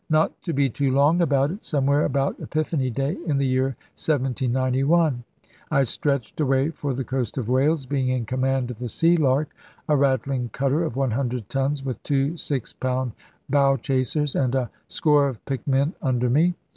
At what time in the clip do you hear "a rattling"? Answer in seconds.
9.87-10.49